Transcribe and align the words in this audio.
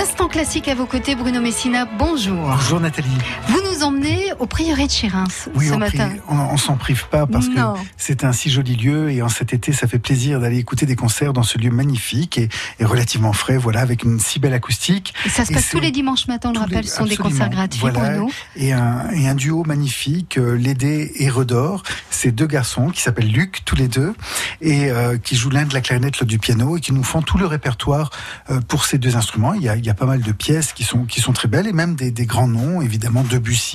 L'instant 0.00 0.28
classique 0.28 0.66
à 0.68 0.74
vos 0.74 0.86
côtés, 0.86 1.14
Bruno 1.14 1.42
Messina, 1.42 1.84
bonjour. 1.84 2.34
Bonjour 2.34 2.80
Nathalie. 2.80 3.18
Vous 3.48 3.59
nous 3.80 3.86
emmenez 3.86 4.32
au 4.38 4.46
prieuré 4.46 4.86
de 4.86 4.90
Chérins 4.92 5.24
oui, 5.54 5.68
ce 5.68 5.72
on 5.72 5.78
matin. 5.78 6.08
Prie, 6.10 6.20
on, 6.28 6.36
on 6.38 6.56
s'en 6.56 6.76
prive 6.76 7.06
pas 7.08 7.26
parce 7.26 7.48
Non. 7.48 7.74
que 7.74 7.80
c'est 7.96 8.24
un 8.24 8.32
si 8.32 8.50
joli 8.50 8.76
lieu 8.76 9.10
et 9.10 9.22
en 9.22 9.28
cet 9.28 9.52
été, 9.52 9.72
ça 9.72 9.86
fait 9.86 9.98
plaisir 9.98 10.40
d'aller 10.40 10.58
écouter 10.58 10.86
des 10.86 10.96
concerts 10.96 11.32
dans 11.32 11.42
ce 11.42 11.58
lieu 11.58 11.70
magnifique 11.70 12.38
et, 12.38 12.48
et 12.78 12.84
relativement 12.84 13.32
frais, 13.32 13.56
voilà, 13.56 13.80
avec 13.80 14.02
une 14.04 14.18
si 14.20 14.38
belle 14.38 14.54
acoustique. 14.54 15.14
Et 15.24 15.28
ça 15.28 15.44
se 15.44 15.52
passe 15.52 15.68
tous 15.70 15.80
les 15.80 15.90
dimanches 15.90 16.26
matins, 16.28 16.50
on 16.50 16.52
le 16.52 16.58
rappelle, 16.60 16.86
ce 16.86 16.96
sont 16.96 17.04
des 17.06 17.16
concerts 17.16 17.50
gratuits, 17.50 17.80
Voilà. 17.80 18.00
Bruno. 18.10 18.30
Et 18.56 18.72
un, 18.72 19.10
et 19.10 19.28
un 19.28 19.34
duo 19.34 19.64
magnifique, 19.64 20.38
euh, 20.38 20.56
Lédé 20.56 21.12
et 21.16 21.30
Redor. 21.30 21.82
C'est 22.10 22.32
deux 22.32 22.46
garçons 22.46 22.90
qui 22.90 23.00
s'appellent 23.00 23.30
Luc, 23.32 23.62
tous 23.64 23.76
les 23.76 23.88
deux, 23.88 24.14
et 24.60 24.90
euh, 24.90 25.16
qui 25.16 25.36
jouent 25.36 25.50
l'un 25.50 25.64
de 25.64 25.72
la 25.74 25.80
clarinette, 25.80 26.14
l'autre 26.18 26.26
du 26.30 26.38
piano, 26.38 26.76
et 26.76 26.80
qui 26.80 26.92
nous 26.92 27.04
font 27.04 27.22
tout 27.22 27.38
le 27.38 27.46
répertoire 27.46 28.10
euh, 28.50 28.60
pour 28.60 28.84
ces 28.84 28.98
deux 28.98 29.16
instruments. 29.16 29.54
Il 29.54 29.62
y, 29.62 29.68
a, 29.68 29.76
il 29.76 29.84
y 29.86 29.90
a 29.90 29.94
pas 29.94 30.06
mal 30.06 30.20
de 30.20 30.32
pièces 30.32 30.72
qui 30.72 30.84
sont, 30.84 31.04
qui 31.04 31.20
sont 31.20 31.32
très 31.32 31.48
belles, 31.48 31.66
et 31.66 31.72
même 31.72 31.94
des, 31.94 32.10
des 32.10 32.26
grands 32.26 32.48
noms. 32.48 32.82
Évidemment, 32.82 33.22
Debussy 33.24 33.69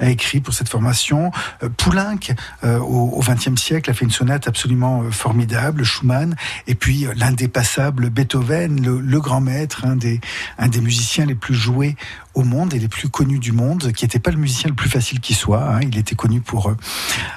a 0.00 0.08
écrit 0.10 0.40
pour 0.40 0.54
cette 0.54 0.68
formation. 0.68 1.30
Euh, 1.62 1.68
Poulenc, 1.76 2.18
euh, 2.64 2.78
au 2.78 3.20
XXe 3.20 3.60
siècle, 3.60 3.90
a 3.90 3.94
fait 3.94 4.04
une 4.04 4.10
sonate 4.10 4.48
absolument 4.48 5.02
euh, 5.02 5.10
formidable. 5.10 5.84
Schumann, 5.84 6.36
et 6.66 6.74
puis 6.74 7.06
l'indépassable 7.16 8.10
Beethoven, 8.10 8.82
le, 8.84 9.00
le 9.00 9.20
grand 9.20 9.40
maître, 9.40 9.84
un 9.84 9.96
des, 9.96 10.20
un 10.58 10.68
des 10.68 10.80
musiciens 10.80 11.26
les 11.26 11.34
plus 11.34 11.54
joués 11.54 11.96
au 12.34 12.44
monde 12.44 12.74
et 12.74 12.78
les 12.78 12.88
plus 12.88 13.08
connus 13.08 13.40
du 13.40 13.52
monde, 13.52 13.92
qui 13.92 14.04
n'était 14.04 14.20
pas 14.20 14.30
le 14.30 14.36
musicien 14.36 14.68
le 14.70 14.76
plus 14.76 14.88
facile 14.88 15.20
qui 15.20 15.34
soit. 15.34 15.62
hein. 15.62 15.80
Il 15.82 15.98
était 15.98 16.14
connu 16.14 16.40
pour 16.40 16.72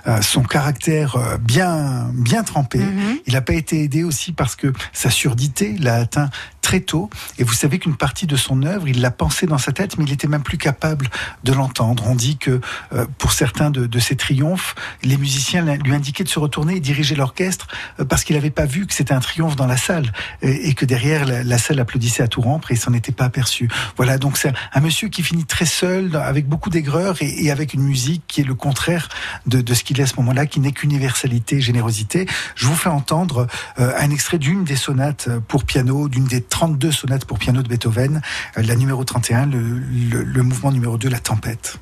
euh, 0.08 0.22
son 0.22 0.44
caractère 0.44 1.17
bien, 1.41 2.09
bien 2.13 2.44
trempé. 2.44 2.80
Mhm. 2.80 3.17
Il 3.25 3.33
n'a 3.33 3.41
pas 3.41 3.53
été 3.53 3.83
aidé 3.83 4.03
aussi 4.03 4.33
parce 4.33 4.55
que 4.55 4.72
sa 4.94 5.09
surdité 5.09 5.75
l'a 5.80 5.95
atteint 5.95 6.30
très 6.63 6.80
tôt. 6.80 7.12
Et 7.38 7.44
vous 7.44 7.53
savez 7.53 7.77
qu'une 7.77 7.95
partie 7.95 8.26
de 8.26 8.35
son 8.35 8.63
œuvre, 8.63 8.88
il 8.88 9.02
l'a 9.02 9.11
pensée 9.11 9.45
dans 9.45 9.59
sa 9.59 9.72
tête, 9.72 10.00
mais 10.00 10.06
il 10.06 10.14
était 10.14 10.28
même 10.28 10.42
plus 10.42 10.58
capable 10.58 11.09
de 11.44 11.53
l'entendre. 11.53 12.05
On 12.08 12.16
dit 12.16 12.38
que 12.38 12.61
euh, 12.94 13.05
pour 13.20 13.33
certains 13.33 13.70
de, 13.70 13.86
de 13.86 14.00
ses 14.00 14.16
triomphes, 14.16 14.73
les 15.03 15.17
musiciens 15.17 15.64
lui 15.75 15.94
indiquaient 15.94 16.23
de 16.23 16.30
se 16.30 16.39
retourner 16.39 16.78
et 16.78 16.80
diriger 16.80 17.16
l'orchestre 17.16 17.67
euh, 18.00 18.05
parce 18.05 18.23
qu'il 18.23 18.36
n'avait 18.36 18.50
pas 18.50 18.66
vu 18.66 18.88
que 18.88 18.94
c'était 18.94 19.14
un 19.14 19.20
triomphe 19.20 19.55
dans 19.55 19.67
la 19.67 19.78
salle 19.78 20.11
et, 20.42 20.70
et 20.70 20.73
que 20.73 20.86
derrière 20.86 21.25
la, 21.25 21.58
salle 21.58 21.80
applaudissait 21.80 22.23
à 22.23 22.28
tout 22.28 22.42
rompre 22.42 22.72
et 22.72 22.75
il 22.75 22.80
s'en 22.80 22.94
était 22.94 23.11
pas 23.11 23.25
aperçu. 23.25 23.70
Voilà, 23.98 24.17
donc 24.17 24.38
c'est 24.38 24.53
un 24.73 24.80
monsieur 24.80 25.09
qui 25.09 25.22
finit 25.22 25.45
très 25.45 25.66
seul, 25.66 26.16
avec 26.16 26.48
beaucoup 26.48 26.70
d'aigreur 26.70 27.22
et, 27.22 27.45
et 27.45 27.52
avec 27.52 27.73
une 27.73 27.83
musique 27.83 28.23
qui 28.27 28.42
est 28.42 28.45
le 28.45 28.55
contraire 28.55 29.09
de, 29.45 29.61
de 29.61 29.73
ce 29.73 29.83
qu'il 29.83 30.00
est 30.00 30.03
à 30.03 30.08
ce 30.08 30.16
moment-là, 30.17 30.45
qui 30.45 30.61
n'est 30.61 30.72
qu'universalité, 30.72 31.59
générosité. 31.59 32.25
Je 32.55 32.67
vous 32.67 32.75
fais 32.75 32.89
entendre 32.89 33.48
euh, 33.80 33.92
un 34.00 34.09
extrait 34.11 34.38
d'une 34.38 34.64
des 34.64 34.77
sonates 34.77 35.27
pour 35.48 35.66
piano, 35.66 36.08
d'une 36.08 36.25
des 36.25 36.42
32 36.64 36.92
sonates 36.92 37.25
pour 37.25 37.39
piano 37.39 37.61
de 37.61 37.67
Beethoven, 37.67 38.22
euh, 38.58 38.61
la 38.64 38.75
numéro 38.75 39.03
31, 39.03 39.47
le, 39.47 39.59
le- 39.59 40.23
le 40.23 40.44
mouvement 40.44 40.72
numéro 40.72 40.97
2, 40.97 41.09
la 41.09 41.20
tempête. 41.20 41.78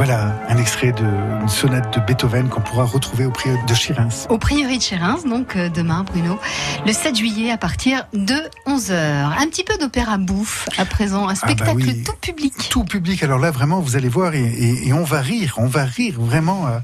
Voilà 0.00 0.34
un 0.48 0.56
extrait 0.56 0.92
d'une 0.92 1.46
sonate 1.46 1.92
de 1.94 2.00
Beethoven 2.00 2.48
qu'on 2.48 2.62
pourra 2.62 2.84
retrouver 2.84 3.26
au 3.26 3.30
prix 3.30 3.50
de 3.68 3.74
Chirins. 3.74 4.08
Au 4.30 4.38
prieuré 4.38 4.78
de 4.78 4.82
Chérins, 4.82 5.18
donc 5.28 5.56
euh, 5.56 5.68
demain, 5.68 6.04
Bruno, 6.04 6.38
le 6.86 6.92
7 6.94 7.14
juillet 7.16 7.50
à 7.50 7.58
partir 7.58 8.06
de 8.14 8.34
11h. 8.66 8.94
Un 8.94 9.46
petit 9.48 9.62
peu 9.62 9.76
d'opéra 9.76 10.16
bouffe 10.16 10.66
à 10.78 10.86
présent, 10.86 11.24
un 11.24 11.32
bah 11.32 11.34
spectacle 11.34 11.76
oui. 11.76 12.02
tout 12.02 12.14
public. 12.18 12.54
tout 12.70 12.84
public. 12.84 13.22
Alors 13.22 13.38
là, 13.38 13.50
vraiment, 13.50 13.80
vous 13.80 13.94
allez 13.94 14.08
voir 14.08 14.32
et, 14.34 14.42
et- 14.42 14.88
et 14.88 14.92
on 14.94 15.04
va 15.04 15.20
rire, 15.20 15.56
on 15.58 15.66
va 15.66 15.84
rire 15.84 16.14
vraiment. 16.18 16.66
euh, 16.66 16.78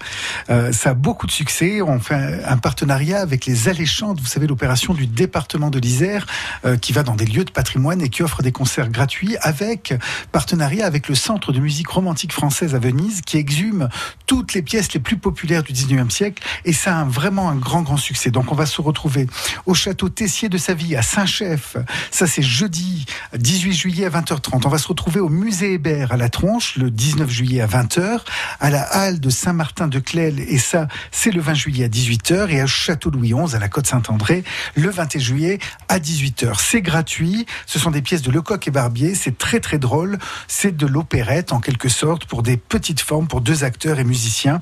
euh, 0.51 0.73
ça 0.73 0.91
a 0.91 0.95
beaucoup 0.95 1.27
de 1.27 1.33
succès. 1.33 1.81
On 1.81 1.99
fait 1.99 2.15
un, 2.17 2.53
un 2.53 2.59
partenariat 2.59 3.21
avec 3.23 3.47
les 3.47 3.69
Alléchantes, 3.71 4.21
vous 4.21 4.27
savez, 4.27 4.47
l'opération 4.47 4.93
du 4.93 5.07
département 5.07 5.71
de 5.71 5.79
l'Isère, 5.79 6.27
euh, 6.67 6.77
qui 6.77 6.93
va 6.93 7.03
dans 7.03 7.15
des 7.15 7.25
lieux 7.25 7.45
de 7.47 7.51
patrimoine 7.51 8.03
et 8.03 8.11
qui 8.11 8.23
offre 8.23 8.43
des 8.43 8.53
concerts 8.53 8.91
gratuits 8.91 9.39
avec 9.41 9.95
partenariat 10.33 10.85
avec 10.85 11.09
le 11.09 11.15
Centre 11.15 11.53
de 11.53 11.61
musique 11.61 11.89
romantique 11.89 12.33
française 12.35 12.75
à 12.75 12.79
Qui 13.25 13.39
exhume 13.39 13.89
toutes 14.27 14.55
les 14.55 14.63
pièces 14.63 14.93
les 14.93 15.01
plus 15.01 15.17
populaires 15.17 15.63
du 15.63 15.73
19e 15.73 16.11
siècle. 16.11 16.43
Et 16.65 16.73
ça 16.73 17.01
a 17.01 17.05
vraiment 17.05 17.49
un 17.49 17.57
grand, 17.57 17.83
grand 17.83 17.97
succès. 17.97 18.31
Donc 18.31 18.53
on 18.53 18.55
va 18.55 18.67
se 18.67 18.81
retrouver 18.81 19.27
au 19.67 19.75
château 19.75 20.09
Tessier 20.09 20.49
de 20.49 20.59
Saville 20.59 20.97
à 20.97 21.03
Saint-Chef. 21.03 21.77
Ça, 22.11 22.27
c'est 22.27 22.43
jeudi 22.43 23.07
18 23.37 23.73
juillet 23.73 24.07
à 24.07 24.11
20h30. 24.11 24.63
On 24.65 24.69
va 24.69 24.79
se 24.79 24.89
retrouver 24.89 25.21
au 25.21 25.29
musée 25.29 25.75
Hébert 25.75 26.13
à 26.13 26.17
la 26.17 26.29
Tronche 26.29 26.77
le 26.77 26.91
19 26.91 27.31
juillet 27.31 27.61
à 27.61 27.67
20h, 27.67 28.21
à 28.61 28.71
la 28.71 28.83
halle 28.83 29.21
de 29.21 29.31
Saint-Martin 29.31 29.89
de 29.89 29.99
Clel, 29.99 30.41
et 30.41 30.59
ça, 30.59 30.89
c'est 31.11 31.31
le 31.31 31.41
20 31.41 31.55
juillet 31.55 31.85
à 31.85 31.89
18h, 31.89 32.51
et 32.51 32.61
à 32.61 32.67
Château 32.67 33.11
Louis 33.11 33.33
XI 33.33 33.55
à 33.55 33.59
la 33.59 33.69
Côte 33.69 33.87
Saint-André 33.87 34.45
le 34.75 34.91
21 34.91 35.21
juillet 35.21 35.59
à 35.89 35.99
18h. 35.99 36.55
C'est 36.59 36.83
gratuit. 36.83 37.47
Ce 37.67 37.79
sont 37.79 37.91
des 37.91 38.03
pièces 38.03 38.23
de 38.23 38.31
Lecoq 38.31 38.67
et 38.67 38.71
Barbier. 38.71 39.15
C'est 39.15 39.39
très, 39.39 39.61
très 39.61 39.79
drôle. 39.79 40.19
C'est 40.49 40.77
de 40.77 40.87
l'opérette, 40.87 41.53
en 41.53 41.61
quelque 41.61 41.89
sorte, 41.89 42.27
pour 42.27 42.43
des 42.43 42.57
petites 42.57 42.96
formes, 43.01 43.27
pour 43.27 43.41
deux 43.41 43.65
acteurs 43.65 43.99
et 43.99 44.05
musiciens. 44.05 44.61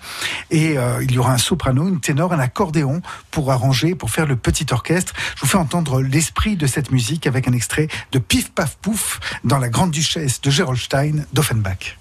Et 0.50 0.78
euh, 0.78 1.02
il 1.02 1.12
y 1.12 1.18
aura 1.18 1.32
un 1.32 1.38
soprano, 1.38 1.88
une 1.88 2.00
ténor, 2.00 2.32
un 2.32 2.38
accordéon 2.38 3.02
pour 3.30 3.50
arranger, 3.52 3.94
pour 3.94 4.10
faire 4.10 4.26
le 4.26 4.36
petit 4.36 4.66
orchestre. 4.70 5.12
Je 5.36 5.42
vous 5.42 5.46
fais 5.46 5.58
entendre 5.58 6.00
l'esprit 6.00 6.56
de 6.56 6.66
cette 6.66 6.90
musique 6.90 7.26
avec 7.26 7.48
un 7.48 7.52
extrait 7.52 7.88
de 8.12 8.18
Pif 8.18 8.50
Paf 8.52 8.76
Pouf 8.76 9.20
dans 9.44 9.58
la 9.58 9.68
Grande 9.68 9.90
Duchesse 9.90 10.40
de 10.40 10.50
Gerolstein 10.50 11.26
d'Offenbach. 11.32 11.98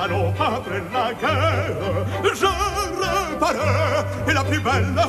Salons 0.00 0.32
après 0.38 0.82
la 0.92 1.12
guerre, 1.14 1.76
je 2.24 2.46
reparais 2.46 4.06
et 4.28 4.32
la 4.32 4.44
plus 4.44 4.60
belle 4.60 5.00